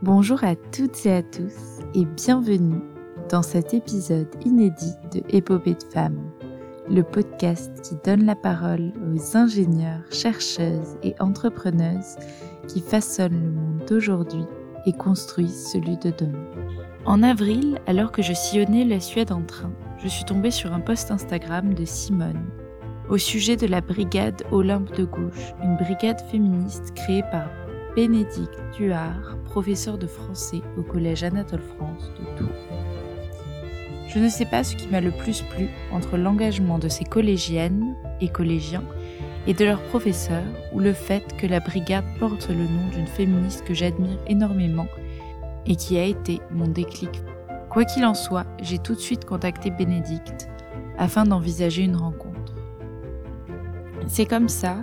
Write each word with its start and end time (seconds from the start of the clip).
Bonjour 0.00 0.44
à 0.44 0.54
toutes 0.54 1.04
et 1.06 1.12
à 1.14 1.22
tous 1.24 1.80
et 1.96 2.04
bienvenue 2.04 2.80
dans 3.28 3.42
cet 3.42 3.74
épisode 3.74 4.28
inédit 4.44 4.94
de 5.12 5.22
Épopée 5.28 5.74
de 5.74 5.92
femmes, 5.92 6.30
le 6.88 7.02
podcast 7.02 7.72
qui 7.82 7.96
donne 8.04 8.26
la 8.26 8.36
parole 8.36 8.92
aux 9.12 9.36
ingénieurs, 9.36 10.04
chercheuses 10.12 10.96
et 11.02 11.16
entrepreneuses 11.18 12.14
qui 12.68 12.80
façonnent 12.80 13.42
le 13.42 13.50
monde 13.50 13.82
d'aujourd'hui 13.88 14.46
et 14.86 14.92
construisent 14.92 15.70
celui 15.72 15.96
de 15.96 16.10
demain. 16.10 16.44
En 17.06 17.22
avril, 17.22 17.78
alors 17.86 18.12
que 18.12 18.22
je 18.22 18.32
sillonnais 18.32 18.84
la 18.84 19.00
Suède 19.00 19.32
en 19.32 19.42
train, 19.42 19.72
je 19.98 20.08
suis 20.08 20.24
tombée 20.24 20.50
sur 20.50 20.72
un 20.72 20.80
post 20.80 21.10
Instagram 21.10 21.74
de 21.74 21.84
Simone 21.84 22.44
au 23.08 23.18
sujet 23.18 23.56
de 23.56 23.66
la 23.66 23.80
brigade 23.80 24.42
Olympe 24.50 24.96
de 24.96 25.04
Gauche, 25.04 25.52
une 25.62 25.76
brigade 25.76 26.20
féministe 26.30 26.94
créée 26.94 27.22
par 27.30 27.50
Bénédicte 27.94 28.60
Duard, 28.76 29.36
professeur 29.44 29.98
de 29.98 30.06
français 30.06 30.62
au 30.78 30.82
collège 30.82 31.22
Anatole 31.22 31.60
France 31.60 32.10
de 32.18 32.38
Tours. 32.38 32.48
Je 34.08 34.18
ne 34.18 34.28
sais 34.28 34.46
pas 34.46 34.64
ce 34.64 34.76
qui 34.76 34.88
m'a 34.88 35.00
le 35.00 35.10
plus 35.10 35.42
plu 35.42 35.68
entre 35.92 36.16
l'engagement 36.16 36.78
de 36.78 36.88
ces 36.88 37.04
collégiennes 37.04 37.94
et 38.20 38.28
collégiens 38.28 38.84
et 39.46 39.54
de 39.54 39.64
leurs 39.64 39.82
professeurs 39.82 40.42
ou 40.72 40.80
le 40.80 40.92
fait 40.92 41.36
que 41.36 41.46
la 41.46 41.60
brigade 41.60 42.04
porte 42.18 42.48
le 42.48 42.64
nom 42.64 42.88
d'une 42.92 43.06
féministe 43.06 43.64
que 43.64 43.74
j'admire 43.74 44.18
énormément 44.26 44.86
et 45.66 45.76
qui 45.76 45.98
a 45.98 46.04
été 46.04 46.40
mon 46.50 46.68
déclic. 46.68 47.22
Quoi 47.70 47.84
qu'il 47.84 48.04
en 48.04 48.14
soit, 48.14 48.46
j'ai 48.62 48.78
tout 48.78 48.94
de 48.94 49.00
suite 49.00 49.24
contacté 49.24 49.70
Bénédicte 49.70 50.48
afin 50.98 51.24
d'envisager 51.24 51.82
une 51.82 51.96
rencontre. 51.96 52.54
C'est 54.06 54.26
comme 54.26 54.48
ça 54.48 54.76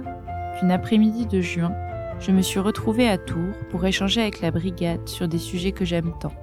qu'une 0.60 0.72
après-midi 0.72 1.26
de 1.26 1.42
juin, 1.42 1.72
je 2.20 2.32
me 2.32 2.42
suis 2.42 2.60
retrouvée 2.60 3.08
à 3.08 3.18
Tours 3.18 3.56
pour 3.70 3.86
échanger 3.86 4.22
avec 4.22 4.42
la 4.42 4.52
brigade 4.52 5.08
sur 5.08 5.28
des 5.28 5.38
sujets 5.38 5.72
que 5.72 5.86
j'aime 5.86 6.14
tant. 6.20 6.34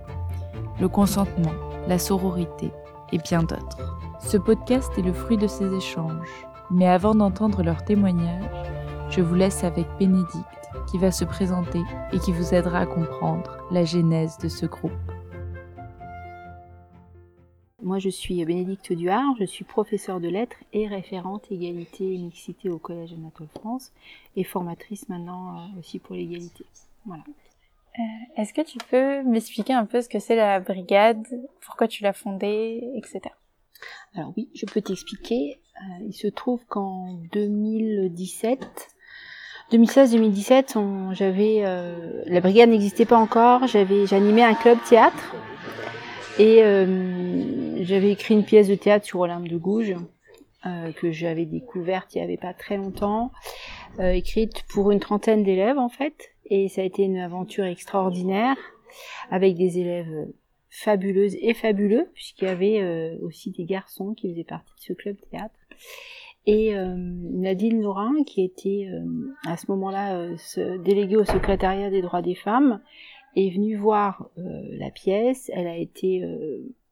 Le 0.81 0.89
consentement, 0.89 1.53
la 1.87 1.99
sororité 1.99 2.73
et 3.13 3.19
bien 3.19 3.43
d'autres. 3.43 3.99
Ce 4.21 4.37
podcast 4.37 4.91
est 4.97 5.03
le 5.03 5.13
fruit 5.13 5.37
de 5.37 5.47
ces 5.47 5.73
échanges, 5.75 6.47
mais 6.71 6.87
avant 6.87 7.15
d'entendre 7.15 7.63
leurs 7.63 7.85
témoignages, 7.85 8.45
je 9.11 9.21
vous 9.21 9.35
laisse 9.35 9.65
avec 9.65 9.87
Bénédicte 9.99 10.69
qui 10.91 10.99
va 10.99 11.11
se 11.11 11.25
présenter 11.25 11.81
et 12.13 12.19
qui 12.19 12.33
vous 12.33 12.55
aidera 12.55 12.81
à 12.81 12.87
comprendre 12.87 13.59
la 13.71 13.85
genèse 13.85 14.39
de 14.39 14.49
ce 14.49 14.67
groupe. 14.67 14.93
Moi, 17.83 17.99
je 17.99 18.09
suis 18.09 18.45
Bénédicte 18.45 18.93
Duard, 18.93 19.35
je 19.39 19.45
suis 19.45 19.65
professeure 19.65 20.21
de 20.21 20.29
lettres 20.29 20.59
et 20.73 20.89
référente 20.89 21.51
égalité 21.51 22.15
et 22.15 22.19
mixité 22.19 22.69
au 22.69 22.79
Collège 22.79 23.13
Anatole 23.13 23.49
France 23.55 23.93
et 24.37 24.45
formatrice 24.45 25.09
maintenant 25.09 25.57
euh, 25.57 25.79
aussi 25.79 25.99
pour 25.99 26.17
l'égalité. 26.17 26.65
Voilà. 27.07 27.23
Euh, 27.99 28.03
Est-ce 28.37 28.53
que 28.53 28.63
tu 28.63 28.79
peux 28.91 29.23
m'expliquer 29.23 29.73
un 29.73 29.87
peu 29.87 30.03
ce 30.03 30.09
que 30.09 30.19
c'est 30.19 30.37
la 30.37 30.61
brigade, 30.61 31.27
pourquoi 31.61 31.89
tu 31.89 32.03
l'as 32.03 32.13
fondée, 32.13 32.91
etc. 32.97 33.21
Alors 34.15 34.33
oui, 34.37 34.49
je 34.55 34.67
peux 34.67 34.81
t'expliquer. 34.81 35.61
Euh, 35.77 36.05
il 36.07 36.13
se 36.13 36.27
trouve 36.27 36.65
qu'en 36.67 37.21
2017, 37.33 38.89
2016-2017, 39.73 41.15
j'avais 41.15 41.61
euh, 41.65 42.23
la 42.27 42.41
brigade 42.41 42.71
n'existait 42.71 43.05
pas 43.05 43.19
encore. 43.19 43.67
J'avais 43.67 44.07
j'animais 44.07 44.43
un 44.43 44.55
club 44.55 44.79
théâtre 44.89 45.37
et 46.39 46.63
euh, 46.63 47.85
j'avais 47.85 48.13
écrit 48.13 48.35
une 48.35 48.45
pièce 48.45 48.69
de 48.69 48.75
théâtre 48.75 49.05
sur 49.05 49.21
Olympe 49.21 49.49
de 49.49 49.57
Gouges 49.57 49.97
que 50.97 51.13
j'avais 51.13 51.47
découverte 51.47 52.15
il 52.15 52.19
y 52.19 52.21
avait 52.21 52.37
pas 52.37 52.53
très 52.53 52.77
longtemps, 52.77 53.33
écrite 53.99 54.65
pour 54.69 54.91
une 54.91 55.01
trentaine 55.01 55.43
d'élèves 55.43 55.79
en 55.79 55.89
fait. 55.89 56.33
Et 56.45 56.69
ça 56.69 56.83
a 56.83 56.85
été 56.85 57.05
une 57.05 57.17
aventure 57.17 57.65
extraordinaire 57.65 58.57
avec 59.31 59.57
des 59.57 59.79
élèves 59.79 60.27
fabuleuses 60.71 61.37
et 61.41 61.55
fabuleux 61.55 62.11
puisqu'il 62.15 62.45
y 62.45 62.49
avait 62.49 62.81
euh, 62.81 63.17
aussi 63.23 63.51
des 63.51 63.65
garçons 63.65 64.15
qui 64.15 64.31
faisaient 64.31 64.45
partie 64.45 64.75
de 64.75 64.81
ce 64.81 64.93
club 64.93 65.17
théâtre. 65.31 65.59
Et 66.47 66.75
euh, 66.77 66.95
Nadine 66.97 67.83
Laurin, 67.83 68.25
qui 68.25 68.43
était 68.43 68.89
euh, 68.91 69.35
à 69.47 69.57
ce 69.57 69.71
moment-là 69.71 70.29
déléguée 70.79 71.17
au 71.17 71.25
secrétariat 71.25 71.91
des 71.91 72.01
droits 72.01 72.23
des 72.23 72.35
femmes, 72.35 72.81
est 73.37 73.51
venue 73.51 73.77
voir 73.77 74.31
la 74.37 74.91
pièce. 74.91 75.51
Elle 75.53 75.67
a 75.67 75.77
été 75.77 76.25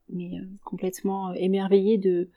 mais, 0.09 0.29
complètement 0.63 1.33
émerveillée 1.33 1.97
de, 1.97 2.29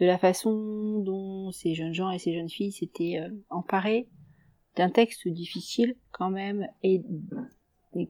de 0.00 0.06
la 0.06 0.18
façon 0.18 0.98
dont 0.98 1.52
ces 1.52 1.74
jeunes 1.74 1.94
gens 1.94 2.10
et 2.10 2.18
ces 2.18 2.34
jeunes 2.34 2.50
filles 2.50 2.72
s'étaient 2.72 3.20
emparés 3.50 4.08
d'un 4.76 4.90
texte 4.90 5.28
difficile 5.28 5.94
quand 6.10 6.30
même 6.30 6.66
et 6.82 7.00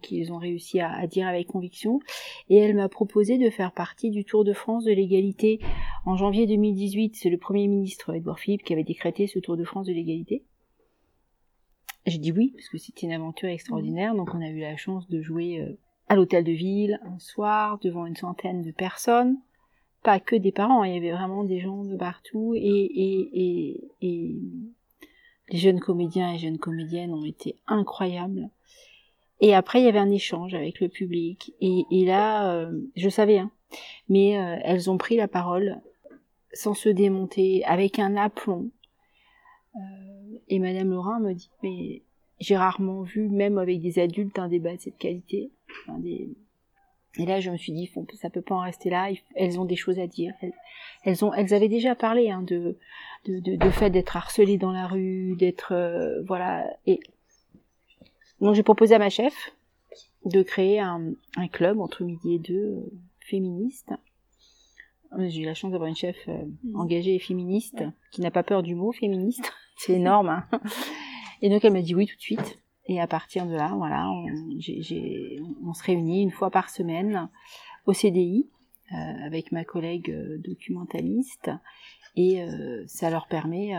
qu'ils 0.01 0.33
ont 0.33 0.39
réussi 0.39 0.81
à, 0.81 1.07
dire 1.07 1.27
avec 1.27 1.47
conviction. 1.47 2.01
Et 2.49 2.57
elle 2.57 2.75
m'a 2.75 2.89
proposé 2.89 3.39
de 3.39 3.51
faire 3.51 3.73
partie 3.73 4.11
du 4.11 4.25
Tour 4.25 4.45
de 4.45 4.53
France 4.53 4.85
de 4.85 4.93
l'égalité. 4.93 5.61
En 6.05 6.17
janvier 6.17 6.47
2018, 6.47 7.17
c'est 7.17 7.31
le 7.31 7.39
Premier 7.39 7.69
ministre 7.69 8.15
Edouard 8.15 8.39
Philippe 8.39 8.65
qui 8.65 8.73
avait 8.73 8.85
décrété 8.85 9.27
ce 9.27 9.39
Tour 9.39 9.57
de 9.57 9.65
France 9.65 9.87
de 9.87 9.93
l'égalité. 9.93 10.45
J'ai 12.07 12.19
dit 12.19 12.33
oui, 12.33 12.53
parce 12.55 12.69
que 12.69 12.79
c'était 12.79 13.07
une 13.07 13.13
aventure 13.13 13.49
extraordinaire. 13.49 14.15
Donc 14.15 14.35
on 14.35 14.43
a 14.43 14.49
eu 14.49 14.61
la 14.61 14.77
chance 14.77 15.09
de 15.09 15.23
jouer 15.23 15.77
à 16.09 16.17
l'hôtel 16.17 16.45
de 16.45 16.53
ville 16.53 17.01
un 17.05 17.19
soir 17.19 17.79
devant 17.79 18.07
une 18.07 18.17
centaine 18.17 18.63
de 18.63 18.71
personnes. 18.71 19.39
Pas 20.03 20.21
que 20.21 20.37
des 20.37 20.53
parents, 20.53 20.85
il 20.85 20.95
y 20.95 20.99
avait 20.99 21.13
vraiment 21.13 21.45
des 21.45 21.61
gens 21.61 21.83
de 21.85 21.97
partout. 21.97 22.53
Et, 22.55 22.61
et, 22.61 23.81
et 24.03 24.37
les 25.49 25.59
jeunes 25.59 25.81
comédiens 25.81 26.33
et 26.33 26.39
jeunes 26.39 26.59
comédiennes 26.59 27.13
ont 27.13 27.25
été 27.25 27.59
incroyables. 27.67 28.51
Et 29.41 29.55
après, 29.55 29.81
il 29.81 29.85
y 29.85 29.89
avait 29.89 29.99
un 29.99 30.11
échange 30.11 30.55
avec 30.55 30.81
le 30.81 30.89
public. 30.89 31.53
Et, 31.61 31.85
et 31.91 32.05
là, 32.05 32.53
euh, 32.53 32.71
je 32.97 33.09
savais, 33.09 33.39
hein, 33.39 33.51
mais 34.09 34.39
euh, 34.39 34.57
elles 34.63 34.91
ont 34.91 34.97
pris 34.97 35.17
la 35.17 35.29
parole 35.29 35.81
sans 36.53 36.75
se 36.75 36.89
démonter, 36.89 37.65
avec 37.65 37.99
un 37.99 38.17
aplomb. 38.17 38.71
Euh, 39.75 40.39
et 40.49 40.61
Madame 40.61 40.91
Laurin 40.91 41.19
me 41.19 41.33
dit, 41.33 41.51
mais 41.63 42.03
j'ai 42.39 42.57
rarement 42.57 43.03
vu, 43.03 43.29
même 43.29 43.59
avec 43.59 43.81
des 43.81 43.99
adultes, 43.99 44.39
un 44.39 44.49
débat 44.49 44.77
de 44.77 44.81
cette 44.81 44.99
qualité. 44.99 45.51
Enfin, 45.83 45.99
des... 45.99 46.29
Et 47.17 47.27
là, 47.27 47.41
je 47.41 47.51
me 47.51 47.57
suis 47.57 47.73
dit, 47.73 47.91
ça 48.15 48.31
peut 48.31 48.43
pas 48.43 48.55
en 48.55 48.61
rester 48.61 48.91
là. 48.91 49.09
Elles 49.35 49.61
ont 49.61 49.65
des 49.65 49.77
choses 49.77 49.99
à 49.99 50.07
dire. 50.07 50.33
Elles, 51.05 51.25
ont, 51.25 51.33
elles 51.33 51.55
avaient 51.55 51.69
déjà 51.69 51.95
parlé 51.95 52.31
hein, 52.31 52.43
de, 52.43 52.77
de, 53.27 53.39
de, 53.39 53.57
de 53.57 53.71
fait 53.71 53.91
d'être 53.91 54.17
harcelées 54.17 54.59
dans 54.59 54.73
la 54.73 54.89
rue, 54.89 55.37
d'être, 55.37 55.75
voilà. 56.27 56.67
Et 56.87 56.99
donc 58.41 58.55
j'ai 58.55 58.63
proposé 58.63 58.95
à 58.95 58.99
ma 58.99 59.11
chef 59.11 59.35
de 60.25 60.43
créer 60.43 60.81
un, 60.81 61.13
un 61.37 61.49
club 61.49 61.81
entre 61.81 62.03
midi 62.03 62.35
et 62.35 62.39
deux 62.39 62.55
euh, 62.55 62.93
féministe. 63.21 63.93
J'ai 65.19 65.43
eu 65.43 65.45
la 65.45 65.55
chance 65.55 65.71
d'avoir 65.71 65.89
une 65.89 65.97
chef 65.97 66.17
euh, 66.29 66.45
engagée 66.75 67.15
et 67.15 67.19
féministe 67.21 67.85
qui 68.11 68.21
n'a 68.21 68.31
pas 68.31 68.43
peur 68.43 68.63
du 68.63 68.75
mot 68.75 68.93
féministe. 68.93 69.53
C'est 69.77 69.95
énorme. 69.95 70.29
Hein 70.29 70.49
et 71.43 71.51
donc 71.51 71.65
elle 71.65 71.73
m'a 71.73 71.83
dit 71.83 71.95
oui 71.95 72.07
tout 72.07 72.17
de 72.17 72.21
suite. 72.21 72.59
Et 72.87 73.01
à 73.01 73.07
partir 73.07 73.47
de 73.47 73.55
là, 73.55 73.73
voilà, 73.75 74.11
on, 74.11 75.73
se 75.73 75.83
réunit 75.85 76.23
une 76.23 76.31
fois 76.31 76.51
par 76.51 76.69
semaine 76.69 77.31
au 77.87 77.93
CDI 77.93 78.49
euh, 78.93 78.97
avec 79.25 79.53
ma 79.53 79.65
collègue 79.65 80.11
euh, 80.11 80.39
documentaliste 80.39 81.51
et 82.17 82.43
euh, 82.43 82.85
ça 82.87 83.09
leur 83.09 83.27
permet 83.27 83.73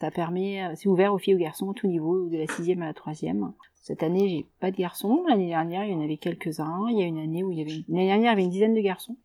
ça 0.00 0.10
permet, 0.10 0.62
c'est 0.74 0.88
ouvert 0.88 1.14
aux 1.14 1.18
filles 1.18 1.32
et 1.32 1.36
aux 1.36 1.40
garçons 1.40 1.70
à 1.70 1.74
tout 1.74 1.86
niveau, 1.86 2.28
de 2.28 2.36
la 2.36 2.46
sixième 2.46 2.82
à 2.82 2.86
la 2.86 2.94
troisième. 2.94 3.52
Cette 3.86 4.02
année, 4.02 4.28
j'ai 4.28 4.46
pas 4.60 4.70
de 4.70 4.76
garçons. 4.76 5.24
L'année 5.28 5.46
dernière, 5.46 5.84
il 5.84 5.92
y 5.92 5.94
en 5.94 6.02
avait 6.02 6.16
quelques-uns. 6.16 6.86
Il 6.90 6.98
y 6.98 7.02
a 7.02 7.06
une 7.06 7.18
année 7.18 7.44
où 7.44 7.52
il 7.52 7.58
y 7.58 7.62
avait, 7.62 7.84
l'année 7.88 8.06
dernière, 8.06 8.16
il 8.18 8.24
y 8.24 8.28
avait 8.32 8.42
une 8.42 8.50
dizaine 8.50 8.74
de 8.74 8.80
garçons. 8.80 9.16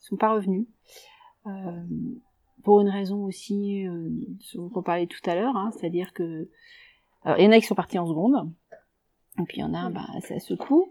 Ils 0.00 0.06
sont 0.06 0.16
pas 0.16 0.32
revenus. 0.32 0.66
Euh, 1.46 1.84
pour 2.64 2.80
une 2.80 2.88
raison 2.88 3.24
aussi, 3.24 3.86
euh, 3.86 4.10
qu'on 4.72 4.82
parlait 4.82 5.06
tout 5.06 5.20
à 5.26 5.34
l'heure, 5.34 5.56
hein, 5.56 5.70
c'est-à-dire 5.72 6.12
que, 6.12 6.48
alors, 7.24 7.38
il 7.38 7.44
y 7.44 7.46
en 7.46 7.52
a 7.52 7.60
qui 7.60 7.66
sont 7.66 7.74
partis 7.74 7.98
en 7.98 8.06
seconde. 8.06 8.50
Et 9.38 9.42
puis 9.44 9.58
il 9.58 9.60
y 9.60 9.64
en 9.64 9.74
a, 9.74 9.90
bah, 9.90 10.06
ça 10.22 10.38
secoue. 10.40 10.90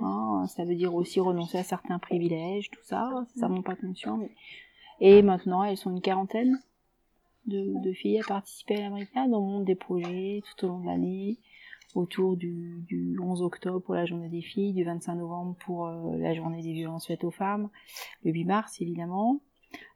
Hein, 0.00 0.46
ça 0.48 0.64
veut 0.64 0.74
dire 0.74 0.94
aussi 0.94 1.20
renoncer 1.20 1.58
à 1.58 1.64
certains 1.64 1.98
privilèges, 1.98 2.70
tout 2.70 2.82
ça. 2.82 3.24
Ça 3.36 3.48
monte 3.48 3.64
pas 3.64 3.76
conscient. 3.76 4.16
Mais... 4.16 4.30
Et 5.00 5.22
maintenant, 5.22 5.62
elles 5.62 5.76
sont 5.76 5.90
une 5.90 6.00
quarantaine 6.00 6.60
de, 7.46 7.80
de 7.82 7.92
filles 7.92 8.20
à 8.20 8.24
participer 8.26 8.76
à 8.76 8.82
la 8.82 8.90
brigade. 8.90 9.30
On 9.32 9.40
monte 9.40 9.64
des 9.64 9.74
projets 9.74 10.42
tout 10.44 10.66
au 10.66 10.68
long 10.68 10.80
de 10.80 10.86
l'année, 10.86 11.38
autour 11.94 12.36
du, 12.36 12.82
du 12.86 13.18
11 13.20 13.42
octobre 13.42 13.80
pour 13.80 13.94
la 13.94 14.06
journée 14.06 14.28
des 14.28 14.42
filles, 14.42 14.72
du 14.72 14.84
25 14.84 15.16
novembre 15.16 15.56
pour 15.64 15.86
euh, 15.86 16.16
la 16.18 16.34
journée 16.34 16.62
des 16.62 16.72
violences 16.72 17.06
faites 17.06 17.24
aux 17.24 17.30
femmes, 17.30 17.68
le 18.24 18.32
8 18.32 18.44
mars 18.44 18.80
évidemment. 18.80 19.40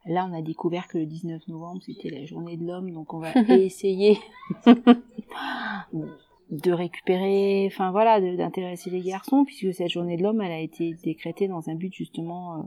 Là, 0.06 0.26
on 0.30 0.32
a 0.32 0.40
découvert 0.40 0.88
que 0.88 0.96
le 0.96 1.04
19 1.04 1.48
novembre, 1.48 1.82
c'était 1.84 2.08
la 2.08 2.24
journée 2.24 2.56
de 2.56 2.66
l'homme, 2.66 2.90
donc 2.92 3.12
on 3.12 3.18
va 3.18 3.32
essayer 3.48 4.18
de 6.50 6.72
récupérer, 6.72 7.68
enfin 7.70 7.90
voilà, 7.90 8.20
d'intéresser 8.20 8.88
les 8.90 9.02
garçons, 9.02 9.44
puisque 9.44 9.74
cette 9.74 9.90
journée 9.90 10.16
de 10.16 10.22
l'homme, 10.22 10.40
elle 10.40 10.52
a 10.52 10.60
été 10.60 10.94
décrétée 10.94 11.48
dans 11.48 11.68
un 11.68 11.74
but 11.74 11.92
justement... 11.92 12.58
Euh, 12.58 12.62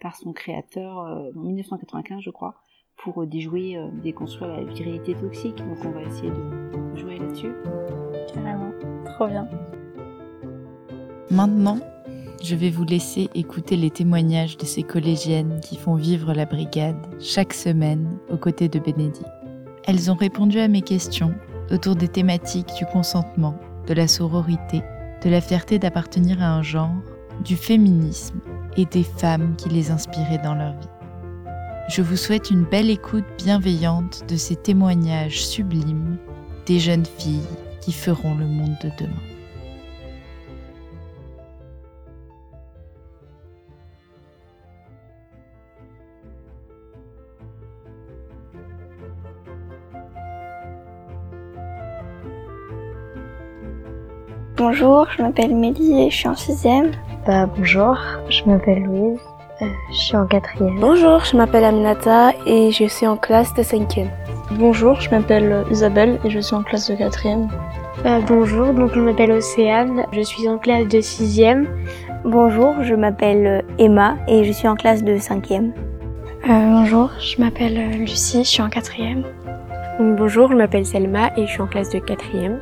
par 0.00 0.16
son 0.16 0.32
créateur 0.32 0.96
en 0.96 1.40
1995, 1.40 2.22
je 2.22 2.30
crois, 2.30 2.54
pour 3.02 3.26
déjouer, 3.26 3.78
déconstruire 4.02 4.50
la 4.50 4.64
virilité 4.64 5.14
toxique. 5.14 5.56
Donc 5.56 5.78
on 5.84 5.90
va 5.90 6.02
essayer 6.02 6.30
de 6.30 6.98
jouer 6.98 7.18
là-dessus. 7.18 7.52
Carrément, 8.34 8.72
trop 9.04 9.26
bien. 9.26 9.48
Maintenant, 11.30 11.78
je 12.42 12.54
vais 12.56 12.70
vous 12.70 12.84
laisser 12.84 13.28
écouter 13.34 13.76
les 13.76 13.90
témoignages 13.90 14.56
de 14.56 14.64
ces 14.64 14.82
collégiennes 14.82 15.60
qui 15.60 15.76
font 15.76 15.94
vivre 15.94 16.32
la 16.32 16.46
brigade 16.46 16.96
chaque 17.20 17.52
semaine 17.52 18.18
aux 18.30 18.36
côtés 18.36 18.68
de 18.68 18.78
Bénédicte. 18.78 19.30
Elles 19.86 20.10
ont 20.10 20.14
répondu 20.14 20.58
à 20.58 20.68
mes 20.68 20.82
questions 20.82 21.34
autour 21.70 21.96
des 21.96 22.08
thématiques 22.08 22.74
du 22.78 22.86
consentement, 22.86 23.56
de 23.86 23.94
la 23.94 24.08
sororité, 24.08 24.82
de 25.24 25.30
la 25.30 25.40
fierté 25.40 25.78
d'appartenir 25.78 26.42
à 26.42 26.54
un 26.54 26.62
genre, 26.62 26.94
du 27.44 27.56
féminisme 27.56 28.40
et 28.76 28.84
des 28.86 29.04
femmes 29.04 29.54
qui 29.56 29.68
les 29.68 29.90
inspiraient 29.90 30.40
dans 30.42 30.54
leur 30.54 30.72
vie. 30.72 30.89
Je 31.90 32.02
vous 32.02 32.16
souhaite 32.16 32.52
une 32.52 32.62
belle 32.62 32.88
écoute 32.88 33.24
bienveillante 33.36 34.22
de 34.28 34.36
ces 34.36 34.54
témoignages 34.54 35.44
sublimes 35.44 36.18
des 36.64 36.78
jeunes 36.78 37.04
filles 37.04 37.42
qui 37.80 37.92
feront 37.92 38.36
le 38.36 38.46
monde 38.46 38.76
de 38.84 38.90
demain. 38.96 39.10
Bonjour, 54.56 55.08
je 55.10 55.22
m'appelle 55.22 55.56
Mélie 55.56 56.06
et 56.06 56.10
je 56.10 56.14
suis 56.14 56.28
en 56.28 56.36
sixième. 56.36 56.92
Bah, 57.26 57.46
bonjour, 57.46 57.98
je 58.28 58.44
m'appelle 58.44 58.84
Louise, 58.84 59.18
je 59.90 59.96
suis 59.96 60.16
en 60.16 60.26
quatrième. 60.26 60.78
Bonjour, 60.80 61.24
je 61.24 61.36
m'appelle 61.36 61.64
Aminata 61.64 62.32
et 62.46 62.70
je 62.70 62.84
suis 62.84 63.06
en 63.06 63.16
classe 63.16 63.54
de 63.54 63.62
cinquième. 63.62 64.10
Bonjour, 64.52 65.00
je 65.00 65.10
m'appelle 65.10 65.64
Isabelle 65.70 66.18
et 66.24 66.30
je 66.30 66.40
suis 66.40 66.54
en 66.54 66.62
classe 66.62 66.90
de 66.90 66.96
quatrième. 66.96 67.48
Euh, 68.06 68.20
bonjour, 68.26 68.72
donc 68.72 68.92
je 68.94 69.00
m'appelle 69.00 69.32
Océane, 69.32 70.06
je 70.12 70.20
suis 70.22 70.48
en 70.48 70.58
classe 70.58 70.88
de 70.88 71.00
sixième. 71.00 71.68
Bonjour, 72.24 72.82
je 72.82 72.94
m'appelle 72.94 73.64
Emma 73.78 74.16
et 74.26 74.44
je 74.44 74.52
suis 74.52 74.68
en 74.68 74.76
classe 74.76 75.04
de 75.04 75.18
cinquième. 75.18 75.72
Euh, 76.48 76.70
bonjour, 76.70 77.10
je 77.18 77.40
m'appelle 77.40 77.90
Lucie, 77.90 78.44
je 78.44 78.48
suis 78.48 78.62
en 78.62 78.70
quatrième. 78.70 79.24
Bonjour, 79.98 80.50
je 80.50 80.56
m'appelle 80.56 80.86
Selma 80.86 81.30
et 81.36 81.46
je 81.46 81.52
suis 81.52 81.60
en 81.60 81.66
classe 81.66 81.90
de 81.90 81.98
quatrième. 81.98 82.58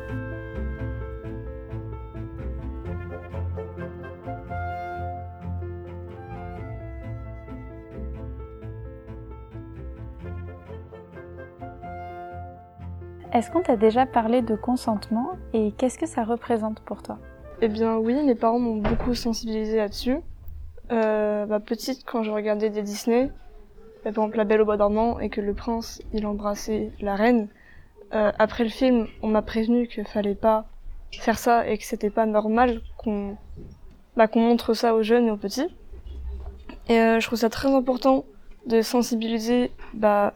Est-ce 13.31 13.51
qu'on 13.51 13.61
t'a 13.61 13.75
déjà 13.75 14.07
parlé 14.07 14.41
de 14.41 14.55
consentement 14.55 15.33
et 15.53 15.71
qu'est-ce 15.77 15.99
que 15.99 16.07
ça 16.07 16.23
représente 16.23 16.79
pour 16.79 17.03
toi? 17.03 17.19
Eh 17.61 17.67
bien 17.67 17.97
oui, 17.97 18.15
mes 18.23 18.33
parents 18.33 18.57
m'ont 18.57 18.77
beaucoup 18.77 19.13
sensibilisé 19.13 19.77
là-dessus. 19.77 20.17
Euh, 20.91 21.45
bah, 21.45 21.59
petite, 21.59 22.03
quand 22.05 22.23
je 22.23 22.31
regardais 22.31 22.71
des 22.71 22.81
Disney, 22.81 23.29
par 24.01 24.09
exemple 24.09 24.35
La 24.35 24.45
Belle 24.45 24.61
au 24.61 24.65
Bois 24.65 24.77
dormant 24.77 25.19
et 25.19 25.29
que 25.29 25.41
le 25.41 25.53
prince 25.53 26.01
il 26.11 26.25
embrassait 26.25 26.91
la 27.01 27.15
reine, 27.15 27.49
euh, 28.15 28.31
après 28.39 28.63
le 28.63 28.71
film, 28.71 29.07
on 29.21 29.27
m'a 29.27 29.43
prévenu 29.43 29.87
qu'il 29.87 30.05
fallait 30.05 30.33
pas 30.33 30.65
faire 31.11 31.37
ça 31.37 31.67
et 31.67 31.77
que 31.77 31.83
c'était 31.83 32.09
pas 32.09 32.25
normal 32.25 32.81
qu'on 32.97 33.37
bah, 34.17 34.27
qu'on 34.27 34.41
montre 34.41 34.73
ça 34.73 34.95
aux 34.95 35.03
jeunes 35.03 35.27
et 35.27 35.31
aux 35.31 35.37
petits. 35.37 35.67
Et 36.87 36.99
euh, 36.99 37.19
je 37.19 37.27
trouve 37.27 37.37
ça 37.37 37.49
très 37.51 37.69
important 37.69 38.25
de 38.65 38.81
sensibiliser 38.81 39.69
bah, 39.93 40.33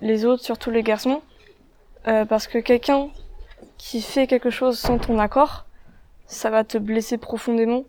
les 0.00 0.24
autres, 0.24 0.42
surtout 0.42 0.70
les 0.70 0.82
garçons, 0.82 1.22
euh, 2.08 2.24
parce 2.24 2.46
que 2.48 2.58
quelqu'un 2.58 3.10
qui 3.78 4.02
fait 4.02 4.26
quelque 4.26 4.50
chose 4.50 4.78
sans 4.78 4.98
ton 4.98 5.18
accord, 5.18 5.66
ça 6.26 6.50
va 6.50 6.64
te 6.64 6.78
blesser 6.78 7.18
profondément 7.18 7.84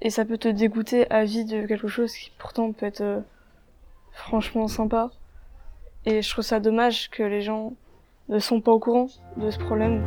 et 0.00 0.10
ça 0.10 0.24
peut 0.24 0.38
te 0.38 0.48
dégoûter 0.48 1.10
à 1.10 1.24
vie 1.24 1.44
de 1.44 1.66
quelque 1.66 1.88
chose 1.88 2.14
qui 2.14 2.30
pourtant 2.38 2.72
peut 2.72 2.86
être 2.86 3.02
euh, 3.02 3.20
franchement 4.12 4.66
sympa. 4.66 5.10
Et 6.06 6.22
je 6.22 6.30
trouve 6.30 6.44
ça 6.44 6.60
dommage 6.60 7.10
que 7.10 7.22
les 7.22 7.42
gens 7.42 7.74
ne 8.30 8.38
sont 8.38 8.62
pas 8.62 8.72
au 8.72 8.78
courant 8.78 9.08
de 9.36 9.50
ce 9.50 9.58
problème. 9.58 10.02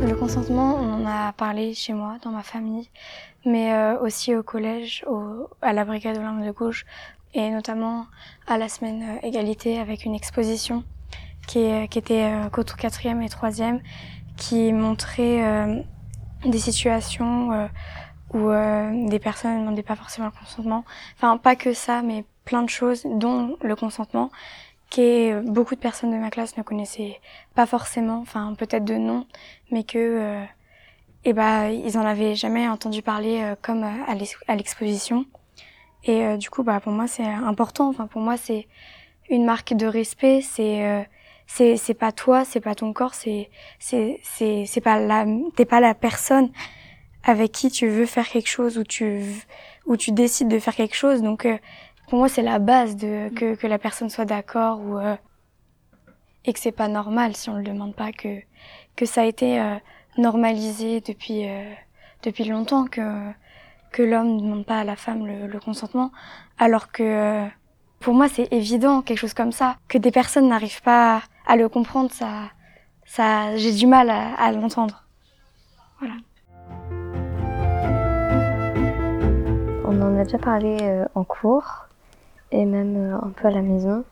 Le 0.00 0.14
consentement, 0.14 0.76
on 0.76 1.04
en 1.04 1.06
a 1.06 1.32
parlé 1.32 1.74
chez 1.74 1.92
moi, 1.92 2.16
dans 2.22 2.30
ma 2.30 2.42
famille, 2.42 2.88
mais 3.44 3.74
euh, 3.74 3.98
aussi 4.00 4.34
au 4.34 4.42
collège, 4.42 5.04
au, 5.06 5.50
à 5.60 5.74
la 5.74 5.84
brigade 5.84 6.16
Olympe 6.16 6.46
de 6.46 6.52
gauche, 6.52 6.86
et 7.34 7.50
notamment 7.50 8.06
à 8.46 8.56
la 8.56 8.70
semaine 8.70 9.18
égalité 9.22 9.78
avec 9.78 10.06
une 10.06 10.14
exposition 10.14 10.82
qui, 11.48 11.88
qui 11.88 11.98
était 11.98 12.30
euh, 12.30 12.48
qu'au 12.50 12.62
quatrième 12.62 13.22
et 13.22 13.28
troisième, 13.28 13.80
qui 14.36 14.72
montrait 14.72 15.42
euh, 15.42 15.80
des 16.44 16.58
situations 16.58 17.52
euh, 17.52 17.66
où 18.32 18.50
euh, 18.50 19.08
des 19.08 19.18
personnes 19.18 19.54
ne 19.54 19.60
demandaient 19.62 19.82
pas 19.82 19.96
forcément 19.96 20.26
le 20.26 20.38
consentement. 20.38 20.84
Enfin, 21.16 21.36
pas 21.38 21.56
que 21.56 21.72
ça, 21.72 22.02
mais 22.02 22.24
plein 22.44 22.62
de 22.62 22.68
choses, 22.68 23.02
dont 23.04 23.56
le 23.60 23.74
consentement, 23.74 24.30
que 24.90 25.40
beaucoup 25.40 25.74
de 25.74 25.80
personnes 25.80 26.12
de 26.12 26.16
ma 26.16 26.30
classe 26.30 26.56
ne 26.56 26.62
connaissaient 26.62 27.20
pas 27.54 27.66
forcément, 27.66 28.20
enfin 28.20 28.54
peut-être 28.56 28.84
de 28.84 28.94
nom, 28.94 29.26
mais 29.70 29.82
que 29.82 29.98
euh, 29.98 30.44
eh 31.24 31.32
ben, 31.32 31.68
ils 31.68 31.98
en 31.98 32.06
avaient 32.06 32.34
jamais 32.36 32.68
entendu 32.68 33.02
parler 33.02 33.40
euh, 33.42 33.56
comme 33.60 33.82
à 33.82 34.54
l'exposition. 34.54 35.26
Et 36.04 36.24
euh, 36.24 36.36
du 36.36 36.48
coup, 36.48 36.62
bah, 36.62 36.80
pour 36.80 36.92
moi, 36.92 37.06
c'est 37.08 37.26
important. 37.26 37.88
Enfin, 37.88 38.06
pour 38.06 38.20
moi, 38.20 38.36
c'est 38.36 38.68
une 39.28 39.44
marque 39.44 39.74
de 39.74 39.86
respect. 39.86 40.40
C'est 40.42 41.06
c'est 41.48 41.76
c'est 41.78 41.94
pas 41.94 42.12
toi, 42.12 42.44
c'est 42.44 42.60
pas 42.60 42.74
ton 42.76 42.92
corps, 42.92 43.14
c'est 43.14 43.50
c'est 43.80 44.20
c'est 44.22 44.66
c'est 44.66 44.82
pas 44.82 45.00
la 45.00 45.26
t'es 45.56 45.64
pas 45.64 45.80
la 45.80 45.94
personne 45.94 46.50
avec 47.24 47.52
qui 47.52 47.70
tu 47.70 47.88
veux 47.88 48.06
faire 48.06 48.28
quelque 48.28 48.48
chose 48.48 48.78
ou 48.78 48.84
tu 48.84 49.22
ou 49.86 49.96
tu 49.96 50.12
décides 50.12 50.48
de 50.48 50.58
faire 50.58 50.74
quelque 50.76 50.94
chose. 50.94 51.22
Donc 51.22 51.46
euh, 51.46 51.58
pour 52.08 52.18
moi 52.18 52.28
c'est 52.28 52.42
la 52.42 52.58
base 52.58 52.96
de 52.96 53.30
que 53.30 53.54
que 53.56 53.66
la 53.66 53.78
personne 53.78 54.10
soit 54.10 54.26
d'accord 54.26 54.80
ou 54.80 54.98
euh, 54.98 55.16
et 56.44 56.52
que 56.52 56.60
c'est 56.60 56.72
pas 56.72 56.88
normal 56.88 57.34
si 57.34 57.48
on 57.50 57.56
le 57.56 57.64
demande 57.64 57.94
pas 57.96 58.12
que 58.12 58.40
que 58.94 59.06
ça 59.06 59.22
a 59.22 59.24
été 59.24 59.60
euh, 59.60 59.76
normalisé 60.18 61.00
depuis 61.00 61.46
depuis 62.22 62.44
longtemps 62.44 62.86
que 62.86 63.32
que 63.92 64.02
l'homme 64.02 64.36
ne 64.36 64.40
demande 64.42 64.66
pas 64.66 64.80
à 64.80 64.84
la 64.84 64.96
femme 64.96 65.26
le, 65.26 65.46
le 65.46 65.60
consentement 65.60 66.12
alors 66.58 66.92
que 66.92 67.48
pour 68.00 68.14
moi, 68.14 68.28
c'est 68.28 68.52
évident, 68.52 69.02
quelque 69.02 69.18
chose 69.18 69.34
comme 69.34 69.52
ça. 69.52 69.76
Que 69.88 69.98
des 69.98 70.10
personnes 70.10 70.48
n'arrivent 70.48 70.82
pas 70.82 71.22
à 71.46 71.56
le 71.56 71.68
comprendre, 71.68 72.10
ça, 72.12 72.50
ça, 73.04 73.56
j'ai 73.56 73.72
du 73.72 73.86
mal 73.86 74.10
à, 74.10 74.52
l'entendre. 74.52 75.02
Voilà. 75.98 76.14
On 79.84 80.00
en 80.00 80.18
a 80.18 80.24
déjà 80.24 80.38
parlé 80.38 80.78
euh, 80.82 81.06
en 81.14 81.24
cours 81.24 81.86
et 82.52 82.64
même 82.64 82.96
euh, 82.96 83.16
un 83.16 83.30
peu 83.30 83.48
à 83.48 83.50
la 83.50 83.62
maison, 83.62 84.04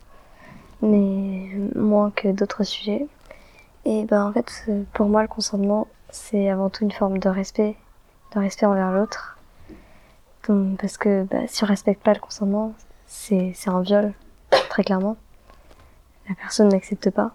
mais 0.83 1.49
moins 1.75 2.11
que 2.11 2.29
d'autres 2.29 2.65
sujets. 2.65 3.07
Et 3.85 4.05
ben 4.05 4.27
en 4.27 4.33
fait, 4.33 4.69
pour 4.95 5.07
moi, 5.07 5.23
le 5.23 5.29
consentement, 5.29 5.87
c'est 6.11 6.49
avant 6.49 6.71
tout 6.71 6.83
une 6.83 6.93
forme 6.93 7.19
de 7.19 7.29
respect, 7.29 7.77
de 8.35 8.41
respect 8.41 8.67
envers 8.67 8.91
l'autre. 8.91 9.39
Parce 10.79 10.97
que 10.97 11.25
bah, 11.25 11.47
si 11.47 11.65
on 11.65 11.67
respecte 11.67 12.03
pas 12.03 12.15
le 12.15 12.21
consentement, 12.21 12.73
c'est 13.07 13.55
un 13.67 13.81
viol, 13.81 14.13
très 14.69 14.85
clairement. 14.85 15.17
La 16.29 16.35
personne 16.35 16.69
n'accepte 16.69 17.11
pas. 17.11 17.33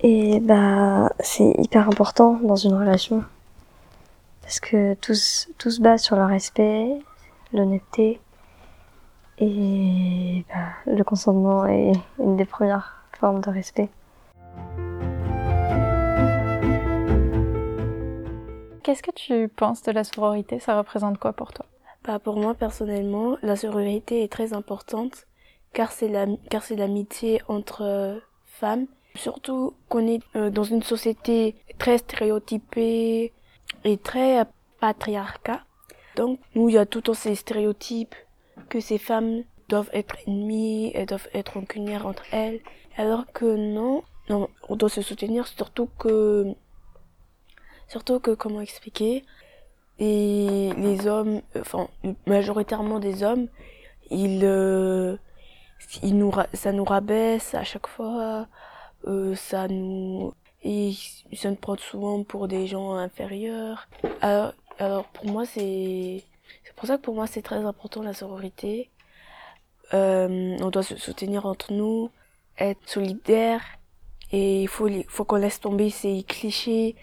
Et 0.00 0.40
bah 0.40 1.10
c'est 1.20 1.54
hyper 1.58 1.88
important 1.88 2.38
dans 2.42 2.56
une 2.56 2.74
relation 2.74 3.24
parce 4.42 4.60
que 4.60 4.94
tout, 4.94 5.14
tout 5.58 5.70
se 5.70 5.80
base 5.80 6.02
sur 6.02 6.16
le 6.16 6.24
respect, 6.24 6.88
l'honnêteté 7.52 8.20
et 9.38 10.44
bah, 10.48 10.70
le 10.86 11.02
consentement 11.04 11.66
est 11.66 11.92
une 12.18 12.36
des 12.36 12.44
premières 12.44 13.04
formes 13.18 13.40
de 13.40 13.50
respect. 13.50 13.88
Qu'est-ce 18.82 19.02
que 19.02 19.10
tu 19.10 19.48
penses 19.48 19.82
de 19.82 19.92
la 19.92 20.02
sororité? 20.02 20.60
Ça 20.60 20.78
représente 20.78 21.18
quoi 21.18 21.32
pour 21.32 21.52
toi? 21.52 21.66
Pour 22.18 22.36
moi, 22.36 22.54
personnellement, 22.54 23.36
la 23.42 23.56
sororité 23.56 24.22
est 24.22 24.32
très 24.32 24.54
importante 24.54 25.26
car 25.74 25.92
c'est 25.92 26.08
l'amitié 26.08 27.42
entre 27.48 27.82
euh, 27.82 28.18
femmes. 28.46 28.86
Surtout 29.14 29.74
qu'on 29.90 30.06
est 30.06 30.22
euh, 30.34 30.48
dans 30.48 30.64
une 30.64 30.82
société 30.82 31.54
très 31.78 31.98
stéréotypée 31.98 33.34
et 33.84 33.96
très 33.98 34.46
patriarcat. 34.80 35.60
Donc, 36.16 36.40
nous, 36.54 36.70
il 36.70 36.76
y 36.76 36.78
a 36.78 36.86
tout 36.86 37.12
ces 37.12 37.34
stéréotypes 37.34 38.14
que 38.70 38.80
ces 38.80 38.98
femmes 38.98 39.42
doivent 39.68 39.90
être 39.92 40.16
ennemies, 40.26 40.90
elles 40.94 41.06
doivent 41.06 41.28
être 41.34 41.54
rancunières 41.54 42.06
entre 42.06 42.24
elles. 42.32 42.60
Alors 42.96 43.26
que 43.32 43.44
non, 43.44 44.02
non, 44.30 44.48
on 44.68 44.76
doit 44.76 44.88
se 44.88 45.02
soutenir, 45.02 45.46
surtout 45.46 45.90
que, 45.98 46.54
surtout 47.86 48.18
que, 48.18 48.30
comment 48.30 48.62
expliquer, 48.62 49.24
et 49.98 50.70
les 50.76 51.06
hommes, 51.06 51.42
enfin 51.58 51.88
majoritairement 52.26 53.00
des 53.00 53.22
hommes, 53.22 53.48
ils, 54.10 54.44
euh, 54.44 55.16
ils 56.02 56.16
nous, 56.16 56.32
ça 56.54 56.72
nous 56.72 56.84
rabaisse 56.84 57.54
à 57.54 57.64
chaque 57.64 57.86
fois, 57.86 58.46
euh, 59.06 59.34
ça 59.34 59.68
nous, 59.68 60.32
et 60.62 60.88
ils 61.30 61.36
se 61.36 61.48
prennent 61.48 61.78
souvent 61.78 62.22
pour 62.22 62.48
des 62.48 62.66
gens 62.66 62.94
inférieurs. 62.94 63.88
Alors, 64.20 64.54
pour 65.12 65.26
moi 65.26 65.44
c'est, 65.44 66.22
c'est 66.64 66.74
pour 66.76 66.86
ça 66.86 66.96
que 66.96 67.02
pour 67.02 67.14
moi 67.14 67.26
c'est 67.26 67.42
très 67.42 67.64
important 67.64 68.02
la 68.02 68.14
sororité. 68.14 68.90
Euh, 69.94 70.56
on 70.60 70.68
doit 70.68 70.82
se 70.82 70.96
soutenir 70.96 71.46
entre 71.46 71.72
nous, 71.72 72.10
être 72.58 72.80
solidaire 72.86 73.62
et 74.30 74.62
il 74.62 74.68
faut, 74.68 74.88
faut 75.08 75.24
qu'on 75.24 75.36
laisse 75.36 75.60
tomber 75.60 75.90
ces 75.90 76.22
clichés 76.22 76.94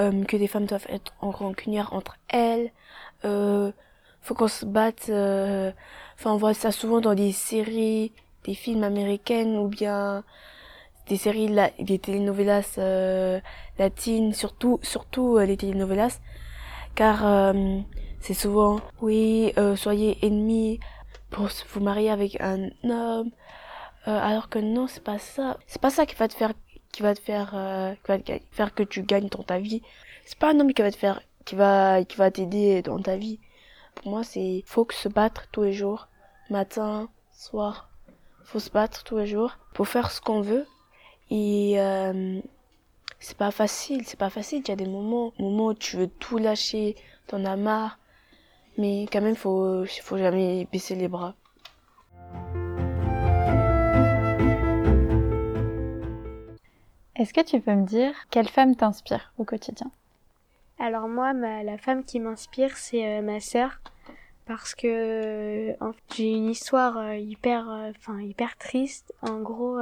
euh, 0.00 0.24
que 0.24 0.36
des 0.36 0.46
femmes 0.46 0.66
doivent 0.66 0.86
être 0.88 1.12
en 1.20 1.30
rancunière 1.30 1.92
entre 1.92 2.16
elles. 2.28 2.70
Euh, 3.24 3.72
faut 4.20 4.34
qu'on 4.34 4.48
se 4.48 4.64
batte. 4.64 5.06
Euh, 5.08 5.72
enfin, 6.14 6.32
on 6.32 6.36
voit 6.36 6.54
ça 6.54 6.72
souvent 6.72 7.00
dans 7.00 7.14
des 7.14 7.32
séries, 7.32 8.12
des 8.44 8.54
films 8.54 8.84
américaines 8.84 9.56
ou 9.56 9.68
bien 9.68 10.24
des 11.08 11.16
séries, 11.16 11.48
la, 11.48 11.70
des 11.78 11.98
telenovelas 11.98 12.76
euh, 12.78 13.40
latines, 13.78 14.32
surtout, 14.32 14.78
surtout 14.82 15.38
les 15.38 15.56
telenovelas, 15.56 16.20
car 16.94 17.54
c'est 18.20 18.34
souvent, 18.34 18.80
oui, 19.00 19.52
soyez 19.76 20.18
ennemis 20.22 20.78
pour 21.30 21.48
vous 21.70 21.80
marier 21.80 22.10
avec 22.10 22.40
un 22.40 22.70
homme. 22.84 23.30
alors 24.06 24.48
que 24.48 24.60
non, 24.60 24.86
c'est 24.86 25.02
pas 25.02 25.18
ça. 25.18 25.58
C'est 25.66 25.80
pas 25.80 25.90
ça 25.90 26.06
qui 26.06 26.14
va 26.14 26.28
te 26.28 26.34
faire 26.34 26.52
qui 26.92 27.02
va 27.02 27.14
te 27.14 27.20
faire 27.20 27.52
euh, 27.54 27.94
qui 27.94 28.08
va 28.08 28.18
te 28.18 28.32
faire 28.52 28.74
que 28.74 28.82
tu 28.82 29.02
gagnes 29.02 29.28
dans 29.28 29.42
ta 29.42 29.58
vie. 29.58 29.82
C'est 30.24 30.38
pas 30.38 30.52
un 30.52 30.60
homme 30.60 30.72
qui 30.72 30.82
va 30.82 30.90
te 30.90 30.96
faire 30.96 31.20
qui 31.44 31.56
va 31.56 32.04
qui 32.04 32.16
va 32.16 32.30
t'aider 32.30 32.82
dans 32.82 33.00
ta 33.00 33.16
vie. 33.16 33.40
Pour 33.94 34.12
moi 34.12 34.22
c'est 34.24 34.62
faut 34.66 34.84
que 34.84 34.94
se 34.94 35.08
battre 35.08 35.48
tous 35.50 35.62
les 35.62 35.72
jours 35.72 36.08
matin 36.50 37.08
soir. 37.32 37.90
Faut 38.44 38.60
se 38.60 38.70
battre 38.70 39.04
tous 39.04 39.16
les 39.18 39.26
jours 39.26 39.58
pour 39.74 39.88
faire 39.88 40.10
ce 40.10 40.20
qu'on 40.20 40.42
veut. 40.42 40.66
Et 41.30 41.80
euh, 41.80 42.40
c'est 43.20 43.36
pas 43.36 43.50
facile 43.50 44.04
c'est 44.06 44.18
pas 44.18 44.30
facile. 44.30 44.62
Il 44.64 44.68
y 44.68 44.72
a 44.72 44.76
des 44.76 44.86
moments 44.86 45.32
moments 45.38 45.68
où 45.68 45.74
tu 45.74 45.96
veux 45.96 46.08
tout 46.08 46.38
lâcher 46.38 46.96
t'en 47.26 47.44
as 47.44 47.56
marre. 47.56 47.98
Mais 48.78 49.06
quand 49.12 49.20
même 49.22 49.36
faut 49.36 49.84
faut 49.86 50.18
jamais 50.18 50.66
baisser 50.72 50.94
les 50.94 51.08
bras 51.08 51.34
Est-ce 57.14 57.34
que 57.34 57.42
tu 57.42 57.60
peux 57.60 57.74
me 57.74 57.86
dire 57.86 58.14
quelle 58.30 58.48
femme 58.48 58.74
t'inspire 58.74 59.32
au 59.36 59.44
quotidien? 59.44 59.90
Alors 60.78 61.08
moi, 61.08 61.34
la 61.34 61.76
femme 61.76 62.04
qui 62.04 62.20
m'inspire, 62.20 62.76
c'est 62.76 63.06
euh, 63.06 63.22
ma 63.22 63.38
sœur 63.40 63.80
parce 64.46 64.74
que 64.74 64.86
euh, 64.88 65.92
j'ai 66.14 66.30
une 66.30 66.48
histoire 66.48 66.96
euh, 66.96 67.16
hyper, 67.16 67.68
enfin 67.96 68.20
hyper 68.20 68.56
triste. 68.56 69.12
En 69.20 69.40
gros, 69.40 69.78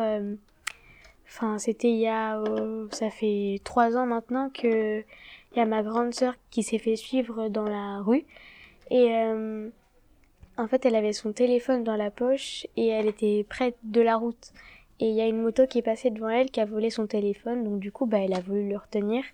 c'était 1.59 1.91
il 1.91 1.99
y 1.99 2.09
a, 2.09 2.43
ça 2.91 3.11
fait 3.11 3.61
trois 3.63 3.97
ans 3.97 4.07
maintenant 4.07 4.51
que 4.51 5.05
il 5.53 5.59
y 5.59 5.61
a 5.61 5.67
ma 5.67 5.83
grande 5.83 6.13
sœur 6.13 6.35
qui 6.51 6.63
s'est 6.63 6.79
fait 6.79 6.97
suivre 6.97 7.49
dans 7.49 7.65
la 7.65 8.01
rue. 8.01 8.25
Et 8.91 9.15
en 10.57 10.69
fait 10.69 10.85
elle 10.85 10.97
avait 10.97 11.13
son 11.13 11.33
téléphone 11.33 11.85
dans 11.85 11.97
la 11.97 12.11
poche 12.11 12.67
et 12.77 12.89
elle 12.89 13.07
était 13.07 13.47
près 13.49 13.75
de 13.85 14.01
la 14.01 14.17
route 14.17 14.53
et 15.01 15.09
il 15.09 15.15
y 15.15 15.23
a 15.23 15.27
une 15.27 15.41
moto 15.41 15.67
qui 15.67 15.79
est 15.79 15.83
passée 15.83 16.11
devant 16.11 16.29
elle 16.29 16.51
qui 16.51 16.61
a 16.61 16.67
volé 16.67 16.91
son 16.91 17.07
téléphone. 17.07 17.65
Donc 17.65 17.81
du 17.81 17.91
coup 17.91 18.05
bah 18.05 18.19
elle 18.19 18.35
a 18.35 18.41
voulu 18.41 18.69
le 18.69 18.77
retenir. 18.77 19.25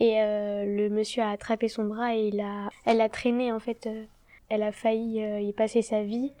Et 0.00 0.20
euh, 0.20 0.64
le 0.64 0.90
monsieur 0.90 1.22
a 1.22 1.30
attrapé 1.30 1.68
son 1.68 1.84
bras 1.84 2.16
et 2.16 2.32
elle 2.84 3.00
a 3.00 3.08
traîné 3.08 3.52
en 3.52 3.60
fait 3.60 3.86
euh, 3.86 4.04
elle 4.48 4.64
a 4.64 4.72
failli 4.72 5.22
euh, 5.22 5.40
y 5.40 5.52
passer 5.52 5.82
sa 5.82 6.02
vie. 6.02 6.32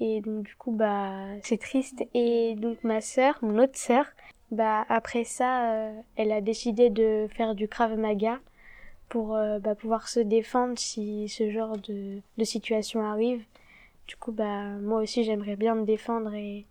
Et 0.00 0.22
donc 0.22 0.44
du 0.44 0.56
coup 0.56 0.72
bah 0.72 1.26
c'est 1.42 1.60
triste. 1.60 2.02
Et 2.14 2.54
donc 2.56 2.82
ma 2.82 3.02
sœur 3.02 3.38
mon 3.42 3.62
autre 3.62 3.76
sœur 3.76 4.06
bah 4.50 4.84
après 4.88 5.24
ça 5.24 5.92
elle 6.16 6.32
a 6.32 6.40
décidé 6.40 6.88
de 6.88 7.26
faire 7.30 7.54
du 7.54 7.68
krav 7.68 7.96
maga 7.98 8.40
pour 9.10 9.38
bah, 9.60 9.74
pouvoir 9.74 10.08
se 10.08 10.20
défendre 10.20 10.78
si 10.78 11.28
ce 11.28 11.50
genre 11.50 11.76
de, 11.76 12.22
situation 12.44 13.02
arrive. 13.04 13.44
Du 14.06 14.16
coup 14.16 14.32
bah 14.32 14.64
moi 14.80 15.02
aussi 15.02 15.24
j'aimerais 15.24 15.56
bien 15.56 15.74
me 15.74 15.84
défendre 15.84 16.34
et 16.34 16.64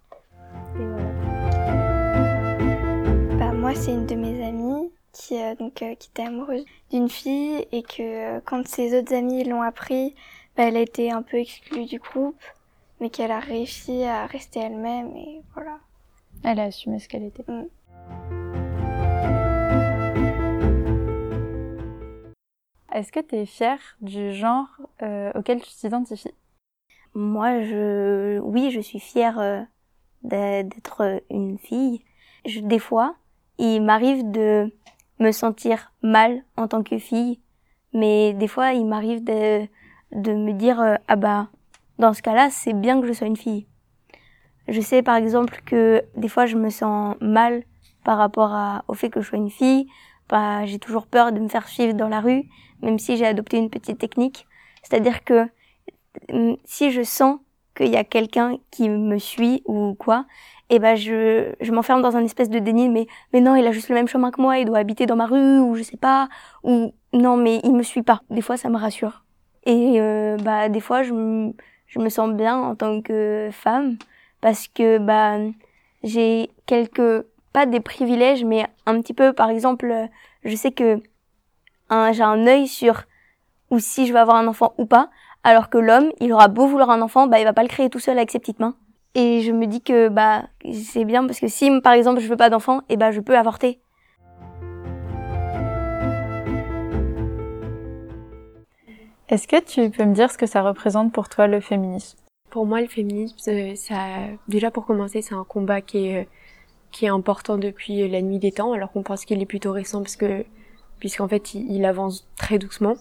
bah, 0.75 1.11
moi, 3.71 3.79
c'est 3.79 3.93
une 3.93 4.05
de 4.05 4.15
mes 4.15 4.45
amies 4.45 4.91
qui, 5.13 5.41
euh, 5.41 5.55
donc, 5.55 5.81
euh, 5.81 5.95
qui 5.95 6.09
était 6.09 6.23
amoureuse 6.23 6.65
d'une 6.89 7.07
fille 7.07 7.65
et 7.71 7.83
que 7.83 8.01
euh, 8.01 8.41
quand 8.43 8.67
ses 8.67 8.99
autres 8.99 9.13
amis 9.13 9.45
l'ont 9.45 9.61
appris, 9.61 10.13
bah, 10.57 10.63
elle 10.63 10.75
a 10.75 10.81
été 10.81 11.09
un 11.09 11.21
peu 11.21 11.37
exclue 11.37 11.85
du 11.85 11.97
groupe, 11.97 12.41
mais 12.99 13.09
qu'elle 13.09 13.31
a 13.31 13.39
réussi 13.39 14.03
à 14.03 14.25
rester 14.25 14.59
elle-même 14.59 15.15
et 15.15 15.41
voilà. 15.53 15.79
Elle 16.43 16.59
a 16.59 16.63
assumé 16.63 16.99
ce 16.99 17.07
qu'elle 17.07 17.23
était. 17.23 17.45
Mm. 17.47 17.67
Est-ce 22.93 23.13
que 23.13 23.21
tu 23.21 23.35
es 23.35 23.45
fière 23.45 23.79
du 24.01 24.33
genre 24.33 24.67
auquel 25.33 25.61
tu 25.61 25.71
t'identifies? 25.71 26.35
Moi, 27.13 27.61
je, 27.61 28.37
oui, 28.39 28.69
je 28.71 28.81
suis 28.81 28.99
fière 28.99 29.65
d'être 30.23 31.21
une 31.29 31.57
fille. 31.57 32.01
Je, 32.45 32.59
des 32.59 32.79
fois, 32.79 33.15
il 33.62 33.82
m'arrive 33.82 34.30
de 34.32 34.72
me 35.20 35.32
sentir 35.32 35.94
mal 36.01 36.44
en 36.58 36.68
tant 36.68 36.84
que 36.84 36.98
fille, 36.98 37.39
mais 37.94 38.34
des 38.34 38.48
fois, 38.48 38.74
il 38.74 38.86
m'arrive 38.86 39.24
de, 39.24 39.68
de 40.12 40.34
me 40.34 40.53
dire 40.53 40.82
euh, 40.82 40.96
ah 41.08 41.15
bah 41.15 41.50
dans 42.00 42.13
ce 42.13 42.24
cas-là, 42.24 42.50
c'est 42.50 42.74
bien 42.74 43.00
que 43.00 43.08
je 43.08 43.13
sois 43.13 43.27
une 43.27 43.38
fille. 43.38 43.68
Je 44.68 44.82
sais 44.82 45.03
par 45.03 45.15
exemple 45.15 45.62
que 45.65 46.03
des 46.15 46.27
fois, 46.27 46.48
je 46.48 46.58
me 46.58 46.70
sens 46.70 47.15
mal 47.22 47.63
par 48.03 48.18
rapport 48.18 48.84
au 48.88 48.94
fait 48.96 49.10
que 49.10 49.22
je 49.22 49.27
sois 49.27 49.38
une 49.38 49.51
fille. 49.51 49.88
Bah, 50.27 50.65
j'ai 50.65 50.80
toujours 50.80 51.06
peur 51.06 51.32
de 51.32 51.39
me 51.39 51.50
faire 51.50 51.68
suivre 51.68 51.94
dans 51.94 52.08
la 52.08 52.22
rue, 52.22 52.44
même 52.82 52.98
si 52.98 53.18
j'ai 53.18 53.27
adopté 53.27 53.58
une 53.58 53.70
petite 53.70 54.00
technique. 54.00 54.48
C'est-à-dire 54.82 55.24
que 55.24 55.48
mm, 56.32 56.56
si 56.63 56.91
je 56.91 57.03
sens 57.03 57.39
qu'il 57.75 57.89
y 57.89 57.98
a 57.98 58.03
quelqu'un 58.03 58.58
qui 58.72 58.89
me 58.89 59.20
suit 59.20 59.62
ou 59.65 59.94
quoi, 59.94 60.25
et 60.71 60.79
ben 60.79 60.95
je, 60.95 61.53
je 61.59 61.71
m'enferme 61.73 62.01
dans 62.01 62.15
un 62.15 62.23
espèce 62.23 62.49
de 62.49 62.57
déni, 62.57 62.87
mais, 62.87 63.05
mais 63.33 63.41
non, 63.41 63.57
il 63.57 63.67
a 63.67 63.73
juste 63.73 63.89
le 63.89 63.95
même 63.95 64.07
chemin 64.07 64.31
que 64.31 64.41
moi, 64.41 64.57
il 64.57 64.65
doit 64.65 64.77
habiter 64.77 65.05
dans 65.05 65.17
ma 65.17 65.25
rue, 65.25 65.59
ou 65.59 65.75
je 65.75 65.83
sais 65.83 65.97
pas, 65.97 66.29
ou 66.63 66.93
non, 67.11 67.35
mais 67.35 67.59
il 67.65 67.73
me 67.73 67.83
suit 67.83 68.03
pas. 68.03 68.21
Des 68.29 68.41
fois, 68.41 68.55
ça 68.55 68.69
me 68.69 68.77
rassure. 68.77 69.25
Et 69.65 69.99
euh, 69.99 70.37
bah 70.37 70.69
des 70.69 70.79
fois, 70.79 71.03
je, 71.03 71.51
je 71.87 71.99
me 71.99 72.07
sens 72.09 72.31
bien 72.31 72.57
en 72.57 72.75
tant 72.75 73.01
que 73.01 73.49
femme, 73.51 73.97
parce 74.39 74.69
que 74.69 74.97
bah 74.97 75.37
j'ai 76.03 76.49
quelques, 76.67 77.25
pas 77.51 77.65
des 77.65 77.81
privilèges, 77.81 78.45
mais 78.45 78.65
un 78.85 79.01
petit 79.01 79.13
peu, 79.13 79.33
par 79.33 79.49
exemple, 79.49 79.93
je 80.45 80.55
sais 80.55 80.71
que 80.71 81.01
j'ai 81.89 82.23
un 82.23 82.47
œil 82.47 82.67
sur 82.67 83.03
ou 83.71 83.79
si 83.79 84.07
je 84.07 84.13
vais 84.13 84.19
avoir 84.19 84.37
un 84.37 84.47
enfant 84.47 84.73
ou 84.77 84.85
pas, 84.85 85.09
alors 85.43 85.69
que 85.69 85.77
l'homme, 85.77 86.11
il 86.21 86.31
aura 86.31 86.47
beau 86.47 86.65
vouloir 86.65 86.91
un 86.91 87.01
enfant, 87.01 87.27
bah 87.27 87.39
il 87.39 87.43
va 87.43 87.53
pas 87.53 87.63
le 87.63 87.67
créer 87.67 87.89
tout 87.89 87.99
seul 87.99 88.17
avec 88.17 88.31
ses 88.31 88.39
petites 88.39 88.59
mains. 88.59 88.75
Et 89.13 89.41
je 89.41 89.51
me 89.51 89.68
dis 89.68 89.82
que 89.82 90.10
bah 90.10 90.48
c'est 90.74 91.06
bien 91.06 91.25
parce 91.25 91.39
que 91.39 91.48
si 91.48 91.70
par 91.82 91.94
exemple 91.94 92.22
je 92.22 92.27
veux 92.27 92.38
pas 92.38 92.50
d'enfant, 92.50 92.80
et 92.82 92.94
eh 92.94 92.98
bah 92.98 93.12
je 93.12 93.20
peux 93.20 93.38
avorter. 93.38 93.80
Est-ce 99.30 99.48
que 99.48 99.62
tu 99.63 99.89
peux 99.89 100.03
me 100.03 100.13
dire 100.13 100.30
ce 100.30 100.38
que 100.38 100.46
ça 100.46 100.62
représente 100.62 101.13
pour 101.13 101.30
toi 101.30 101.48
le 101.48 101.62
féminisme? 101.62 102.18
Pour 102.50 102.65
moi, 102.65 102.82
le 102.82 102.88
féminisme, 102.88 103.38
euh, 103.50 103.75
ça, 103.75 103.98
déjà 104.50 104.72
pour 104.72 104.86
commencer, 104.86 105.22
c'est 105.22 105.36
un 105.36 105.46
combat 105.46 105.80
qui 105.80 106.08
est, 106.08 106.22
euh, 106.24 106.25
qui 106.91 107.06
est 107.06 107.10
important 107.10 107.58
depuis 107.58 108.10
la 108.10 108.22
nuit 108.22 108.39
des 108.39 108.51
temps, 108.51 108.74
alors 108.74 108.91
qu'on 108.91 109.03
pense 109.03 109.24
qu'il 109.24 109.41
est 109.41 109.46
plutôt 109.46 109.72
récent 109.72 110.01
parce 110.01 110.18
que, 110.18 110.44
puisqu'en 111.00 111.30
fait, 111.30 111.53
il 111.53 111.86
avance 111.86 112.27
très 112.36 112.60
doucement. 112.60 112.98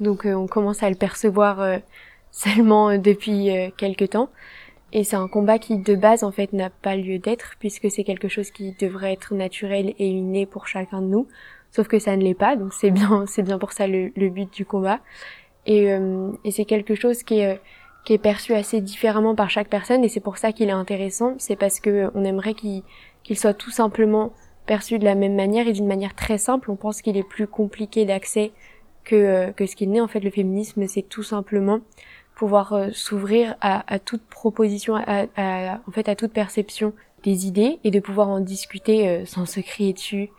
Donc 0.00 0.24
euh, 0.24 0.34
on 0.34 0.46
commence 0.46 0.82
à 0.82 0.90
le 0.90 0.96
percevoir 0.96 1.60
euh, 1.60 1.78
seulement 2.30 2.90
euh, 2.90 2.98
depuis 2.98 3.50
quelques 3.76 4.10
temps. 4.10 4.30
Et 4.92 5.04
c'est 5.04 5.16
un 5.16 5.28
combat 5.28 5.58
qui 5.58 5.78
de 5.78 5.94
base 5.94 6.24
en 6.24 6.32
fait 6.32 6.52
n'a 6.52 6.70
pas 6.70 6.96
lieu 6.96 7.18
d'être 7.18 7.54
puisque 7.58 7.90
c'est 7.90 8.04
quelque 8.04 8.28
chose 8.28 8.50
qui 8.50 8.74
devrait 8.80 9.12
être 9.12 9.34
naturel 9.34 9.94
et 9.98 10.06
inné 10.08 10.46
pour 10.46 10.66
chacun 10.66 11.00
de 11.00 11.06
nous. 11.06 11.28
Sauf 11.70 11.86
que 11.86 12.00
ça 12.00 12.16
ne 12.16 12.22
l'est 12.22 12.34
pas, 12.34 12.56
donc 12.56 12.72
c'est 12.72 12.90
bien, 12.90 13.24
c'est 13.28 13.42
bien 13.42 13.58
pour 13.58 13.72
ça 13.72 13.86
le, 13.86 14.10
but 14.28 14.52
du 14.52 14.64
combat. 14.64 14.98
Et, 15.66 15.94
et 16.44 16.50
c'est 16.50 16.64
quelque 16.64 16.94
chose 16.94 17.22
qui 17.22 17.38
est, 17.38 17.60
qui 18.04 18.14
est 18.14 18.18
perçu 18.18 18.54
assez 18.54 18.80
différemment 18.80 19.34
par 19.34 19.50
chaque 19.50 19.68
personne 19.68 20.04
et 20.04 20.08
c'est 20.08 20.20
pour 20.20 20.38
ça 20.38 20.52
qu'il 20.52 20.68
est 20.68 20.72
intéressant. 20.72 21.34
C'est 21.38 21.56
parce 21.56 21.80
que 21.80 22.10
on 22.14 22.24
aimerait 22.24 22.54
qu'il 22.54 22.82
soit 23.36 23.54
tout 23.54 23.70
simplement 23.70 24.32
perçu 24.66 24.98
de 24.98 25.04
la 25.04 25.14
même 25.14 25.34
manière 25.34 25.68
et 25.68 25.72
d'une 25.72 25.86
manière 25.86 26.14
très 26.14 26.38
simple. 26.38 26.70
On 26.70 26.76
pense 26.76 27.02
qu'il 27.02 27.16
est 27.16 27.28
plus 27.28 27.46
compliqué 27.46 28.04
d'accès 28.04 28.52
que, 29.04 29.16
euh, 29.16 29.52
que 29.52 29.66
ce 29.66 29.76
qu'il 29.76 29.90
n'est 29.90 30.00
en 30.00 30.08
fait 30.08 30.20
le 30.20 30.30
féminisme 30.30 30.86
c'est 30.86 31.02
tout 31.02 31.22
simplement 31.22 31.80
pouvoir 32.40 32.72
euh, 32.72 32.88
s'ouvrir 32.94 33.54
à, 33.60 33.84
à, 33.92 33.98
toute 33.98 34.22
proposition 34.22 34.96
à, 34.96 35.26
à, 35.36 35.78
en 35.86 35.90
fait 35.92 36.08
à 36.08 36.16
toute 36.16 36.32
perception 36.32 36.94
des 37.22 37.46
idées 37.46 37.78
et 37.84 37.90
de 37.90 38.00
pouvoir 38.00 38.30
en 38.30 38.40
discuter 38.40 39.06
euh, 39.10 39.26
sans 39.26 39.44
se 39.44 39.60
crier 39.60 39.92
dessus 39.92 40.30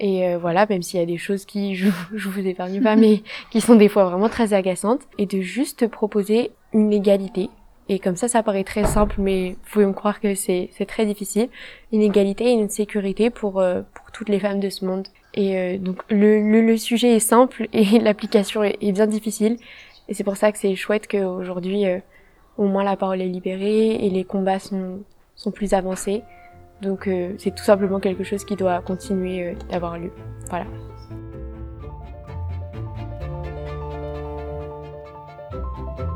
Et 0.00 0.26
euh, 0.26 0.38
voilà, 0.38 0.64
même 0.64 0.80
s'il 0.80 0.98
y 0.98 1.02
a 1.02 1.06
des 1.06 1.18
choses 1.18 1.44
qui, 1.44 1.74
je, 1.80 1.90
je 2.14 2.28
vous 2.30 2.46
épargne 2.46 2.82
pas, 2.82 2.96
mais 2.96 3.22
qui 3.50 3.60
sont 3.60 3.74
des 3.74 3.90
fois 3.90 4.06
vraiment 4.06 4.30
très 4.30 4.54
agaçantes, 4.54 5.02
et 5.18 5.26
de 5.26 5.42
juste 5.42 5.88
proposer 5.88 6.52
une 6.72 6.90
égalité. 6.90 7.50
Et 7.90 7.98
comme 7.98 8.16
ça, 8.16 8.28
ça 8.28 8.42
paraît 8.42 8.64
très 8.64 8.84
simple, 8.84 9.16
mais 9.18 9.50
vous 9.50 9.70
pouvez 9.72 9.86
me 9.86 9.92
croire 9.92 10.20
que 10.20 10.34
c'est 10.34 10.70
très 10.88 11.04
difficile. 11.04 11.48
Une 11.92 12.00
égalité 12.00 12.44
et 12.46 12.52
une 12.52 12.70
sécurité 12.70 13.28
pour, 13.28 13.60
euh, 13.60 13.82
pour 13.92 14.10
toutes 14.12 14.30
les 14.30 14.40
femmes 14.40 14.60
de 14.60 14.70
ce 14.70 14.86
monde. 14.86 15.06
Et 15.34 15.58
euh, 15.58 15.78
donc 15.78 15.98
le, 16.08 16.40
le, 16.40 16.60
le, 16.60 16.76
sujet 16.76 17.16
est 17.16 17.20
simple 17.20 17.68
et 17.72 17.98
l'application 17.98 18.62
est, 18.62 18.78
est, 18.80 18.92
bien 18.92 19.06
difficile. 19.06 19.56
Et 20.12 20.14
c'est 20.14 20.24
pour 20.24 20.36
ça 20.36 20.52
que 20.52 20.58
c'est 20.58 20.76
chouette 20.76 21.08
qu'aujourd'hui, 21.08 21.86
au 22.58 22.64
moins 22.64 22.84
la 22.84 22.96
parole 22.96 23.22
est 23.22 23.28
libérée 23.28 23.94
et 23.94 24.10
les 24.10 24.24
combats 24.24 24.58
sont, 24.58 24.98
sont 25.36 25.50
plus 25.50 25.72
avancés. 25.72 26.22
Donc 26.82 27.06
euh, 27.06 27.32
c'est 27.38 27.54
tout 27.54 27.64
simplement 27.64 27.98
quelque 27.98 28.22
chose 28.22 28.44
qui 28.44 28.54
doit 28.54 28.82
continuer 28.82 29.42
euh, 29.42 29.54
d'avoir 29.70 29.96
lieu. 29.96 30.10
Voilà. 30.50 30.66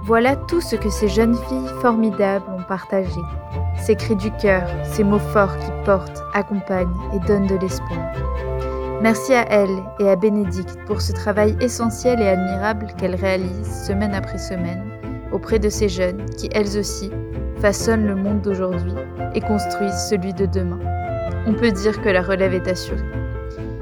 Voilà 0.03 0.37
tout 0.37 0.61
ce 0.61 0.77
que 0.77 0.91
ces 0.91 1.09
jeunes 1.09 1.35
filles 1.49 1.81
formidables 1.81 2.45
ont 2.51 2.65
partagé. 2.65 3.09
Ces 3.79 3.97
cris 3.97 4.17
du 4.17 4.31
cœur, 4.33 4.69
ces 4.85 5.05
mots 5.05 5.19
forts 5.19 5.57
qui 5.57 5.71
portent, 5.87 6.23
accompagnent 6.35 6.93
et 7.15 7.27
donnent 7.27 7.47
de 7.47 7.57
l'espoir. 7.57 8.13
Merci 9.03 9.35
à 9.35 9.45
elle 9.51 9.83
et 10.01 10.09
à 10.09 10.17
Bénédicte 10.17 10.79
pour 10.87 11.03
ce 11.03 11.13
travail 11.13 11.55
essentiel 11.61 12.21
et 12.21 12.29
admirable 12.29 12.87
qu'elle 12.97 13.15
réalise 13.15 13.87
semaine 13.87 14.15
après 14.15 14.39
semaine 14.39 14.83
auprès 15.33 15.59
de 15.59 15.69
ces 15.69 15.87
jeunes 15.89 16.25
qui, 16.37 16.49
elles 16.55 16.79
aussi, 16.79 17.11
façonnent 17.61 18.07
le 18.07 18.15
monde 18.15 18.41
d'aujourd'hui 18.41 18.95
et 19.35 19.43
construisent 19.43 20.09
celui 20.09 20.33
de 20.33 20.47
demain. 20.47 20.79
On 21.47 21.53
peut 21.53 21.73
dire 21.73 22.01
que 22.01 22.09
la 22.09 22.23
relève 22.23 22.55
est 22.55 22.69
assurée. 22.69 23.05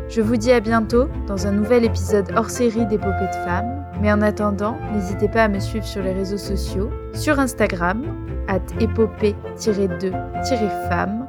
Je 0.08 0.20
vous 0.20 0.36
dis 0.36 0.50
à 0.52 0.58
bientôt 0.60 1.08
dans 1.28 1.46
un 1.46 1.52
nouvel 1.52 1.84
épisode 1.84 2.32
hors 2.36 2.50
série 2.50 2.86
d'épopées 2.86 3.28
de 3.32 3.36
femmes, 3.44 3.84
mais 4.00 4.12
en 4.12 4.20
attendant, 4.20 4.76
n'hésitez 4.92 5.28
pas 5.28 5.44
à 5.44 5.48
me 5.48 5.60
suivre 5.60 5.86
sur 5.86 6.02
les 6.02 6.12
réseaux 6.12 6.38
sociaux, 6.38 6.90
sur 7.12 7.38
Instagram, 7.38 8.02
at 8.48 8.58
épopée-2-femme, 8.80 11.28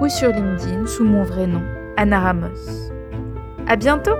ou 0.00 0.08
sur 0.08 0.30
LinkedIn 0.30 0.86
sous 0.86 1.04
mon 1.04 1.24
vrai 1.24 1.46
nom, 1.46 1.60
Anna 1.96 2.20
Ramos. 2.20 2.88
À 3.68 3.76
bientôt! 3.76 4.16